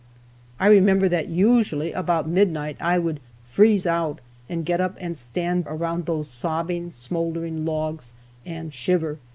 I 0.59 0.65
remember 0.65 1.07
that 1.09 1.27
usually 1.27 1.91
about 1.91 2.27
midnight 2.27 2.75
I 2.79 2.97
would 2.97 3.19
"freeze 3.43 3.85
out," 3.85 4.17
and 4.49 4.65
get 4.65 4.81
up 4.81 4.97
and 4.99 5.15
stand 5.15 5.65
around 5.67 6.07
those 6.07 6.27
sobbing, 6.27 6.89
smouldering 6.91 7.65
logs, 7.65 8.11
and 8.43 8.73
shiver. 8.73 9.19